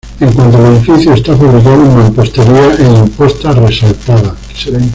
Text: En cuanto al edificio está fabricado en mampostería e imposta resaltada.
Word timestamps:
En 0.19 0.31
cuanto 0.33 0.57
al 0.57 0.73
edificio 0.77 1.13
está 1.13 1.37
fabricado 1.37 1.85
en 1.85 1.93
mampostería 1.95 2.73
e 2.79 2.85
imposta 3.03 3.51
resaltada. 3.51 4.31